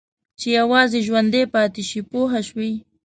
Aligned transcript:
چې 0.39 0.47
یوازې 0.59 0.99
ژوندي 1.07 1.43
پاتې 1.53 1.81
شي 1.89 2.01
پوه 2.09 2.39
شوې!. 2.47 2.71